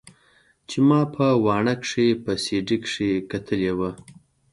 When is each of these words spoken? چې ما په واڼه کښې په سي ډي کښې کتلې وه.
چې 0.69 0.77
ما 0.87 1.01
په 1.13 1.25
واڼه 1.45 1.75
کښې 1.83 2.07
په 2.23 2.31
سي 2.43 2.57
ډي 2.67 2.77
کښې 2.85 3.09
کتلې 3.31 3.71
وه. 3.77 3.91